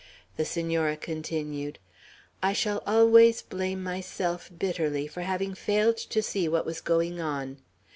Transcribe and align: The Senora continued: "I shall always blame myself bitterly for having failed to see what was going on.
The 0.35 0.45
Senora 0.45 0.97
continued: 0.97 1.77
"I 2.41 2.53
shall 2.53 2.81
always 2.87 3.43
blame 3.43 3.83
myself 3.83 4.49
bitterly 4.57 5.05
for 5.05 5.21
having 5.21 5.53
failed 5.53 5.97
to 5.97 6.23
see 6.23 6.47
what 6.49 6.65
was 6.65 6.81
going 6.81 7.19
on. 7.21 7.57